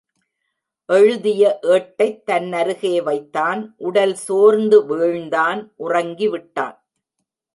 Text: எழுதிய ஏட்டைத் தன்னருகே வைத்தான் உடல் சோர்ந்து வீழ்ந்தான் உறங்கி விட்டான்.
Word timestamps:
எழுதிய 0.85 1.59
ஏட்டைத் 1.61 2.23
தன்னருகே 2.31 3.03
வைத்தான் 3.03 3.75
உடல் 3.77 4.15
சோர்ந்து 4.15 4.81
வீழ்ந்தான் 4.83 5.71
உறங்கி 5.75 6.27
விட்டான். 6.27 6.85